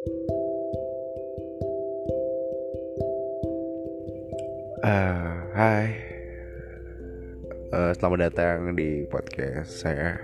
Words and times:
Uh, 0.00 0.16
hai, 5.52 5.92
uh, 7.68 7.92
selamat 7.92 8.32
datang 8.32 8.72
di 8.72 9.04
podcast 9.12 9.84
saya. 9.84 10.16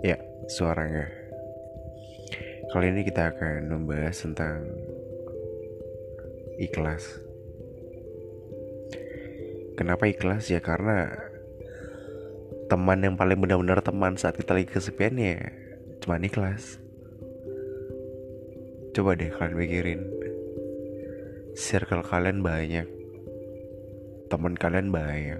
Ya, 0.00 0.16
suaranya. 0.48 1.04
Kali 2.72 2.96
ini 2.96 3.04
kita 3.04 3.36
akan 3.36 3.68
membahas 3.68 4.16
tentang 4.24 4.64
ikhlas. 6.56 7.20
Kenapa 9.76 10.08
ikhlas 10.08 10.48
ya? 10.48 10.64
Karena 10.64 11.12
teman 12.72 13.04
yang 13.04 13.20
paling 13.20 13.36
benar-benar 13.36 13.84
teman 13.84 14.16
saat 14.16 14.40
kita 14.40 14.56
lagi 14.56 14.72
kesepian 14.72 15.20
ya 15.20 15.36
cuma 16.00 16.16
ikhlas. 16.16 16.80
Coba 18.90 19.14
deh 19.14 19.30
kalian 19.30 19.54
pikirin. 19.54 20.02
Circle 21.54 22.02
kalian 22.02 22.42
banyak. 22.42 22.90
Teman 24.26 24.58
kalian 24.58 24.90
banyak. 24.90 25.38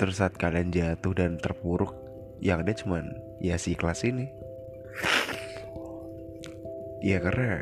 Terus 0.00 0.16
saat 0.16 0.40
kalian 0.40 0.72
jatuh 0.72 1.12
dan 1.12 1.36
terpuruk 1.36 1.92
yang 2.40 2.64
ada 2.64 2.72
cuman 2.72 3.12
ya 3.44 3.60
si 3.60 3.76
kelas 3.76 4.08
ini. 4.08 4.24
Ya 7.04 7.20
karena 7.20 7.60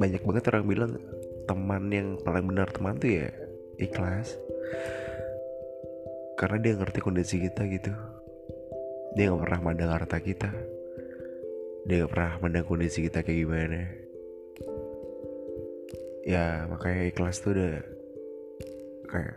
banyak 0.00 0.24
banget 0.24 0.44
orang 0.56 0.64
bilang 0.64 0.92
teman 1.44 1.92
yang 1.92 2.16
paling 2.24 2.48
benar 2.48 2.72
teman 2.72 2.96
tuh 2.96 3.12
ya 3.12 3.28
ikhlas. 3.76 4.40
Karena 6.40 6.56
dia 6.64 6.72
ngerti 6.80 7.04
kondisi 7.04 7.44
kita 7.44 7.68
gitu. 7.68 7.92
Dia 9.20 9.28
nggak 9.28 9.42
pernah 9.44 9.60
mandang 9.60 9.92
harta 9.92 10.16
kita 10.16 10.79
dia 11.88 12.04
gak 12.04 12.12
pernah 12.12 12.32
mandang 12.40 12.66
kondisi 12.66 13.04
kita 13.04 13.24
kayak 13.24 13.40
gimana. 13.46 13.80
Ya 16.26 16.68
makanya 16.68 17.08
ikhlas 17.08 17.40
tuh 17.40 17.56
udah 17.56 17.80
kayak 19.08 19.36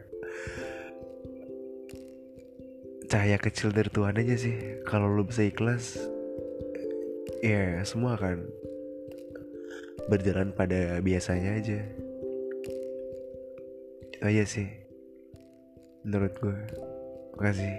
cahaya 3.07 3.37
kecil 3.39 3.71
dari 3.71 3.89
Tuhan 3.89 4.19
aja 4.19 4.35
sih. 4.35 4.83
Kalau 4.83 5.07
lo 5.07 5.23
bisa 5.23 5.45
ikhlas 5.45 6.01
ya 7.39 7.83
semua 7.87 8.19
akan 8.19 8.43
berjalan 10.11 10.51
pada 10.51 10.99
biasanya 10.99 11.55
aja. 11.55 11.79
Itu 14.11 14.19
aja 14.23 14.43
sih 14.43 14.69
menurut 16.03 16.35
gue 16.35 16.59
makasih 17.39 17.75